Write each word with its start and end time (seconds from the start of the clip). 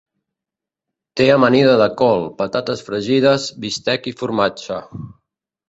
Té 1.21 1.27
amanida 1.33 1.75
de 1.83 1.87
col, 1.99 2.25
patates 2.41 2.83
fregides, 2.89 3.47
bistec 3.67 4.11
i 4.13 4.17
formatge. 4.25 4.83